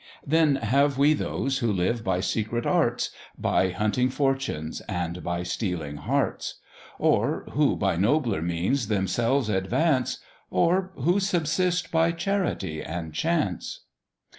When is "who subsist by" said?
10.95-12.13